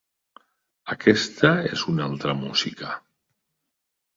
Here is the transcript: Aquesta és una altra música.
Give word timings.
Aquesta 0.95 1.51
és 1.73 1.83
una 1.93 2.07
altra 2.07 2.35
música. 2.41 2.99